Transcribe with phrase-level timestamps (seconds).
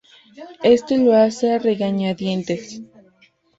[0.63, 2.81] Este lo hace a regañadientes.